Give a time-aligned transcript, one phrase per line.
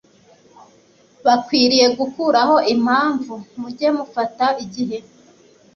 [1.25, 3.33] Bakwiriye gukuraho impamvu.
[3.59, 4.97] Mujye mufata igihe